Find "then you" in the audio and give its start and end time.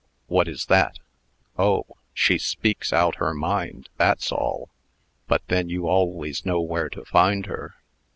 5.47-5.87